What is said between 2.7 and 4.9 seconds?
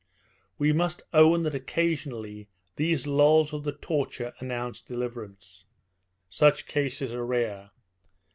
these lulls of the torture announce